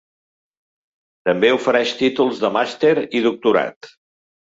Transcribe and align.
També 1.29 1.53
ofereix 1.59 1.93
títols 2.01 2.43
de 2.47 2.53
màster 2.59 2.93
i 3.21 3.27
doctorat. 3.31 3.97